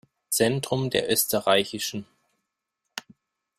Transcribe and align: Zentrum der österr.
Zentrum 0.29 0.89
der 0.89 1.09
österr. 1.11 1.45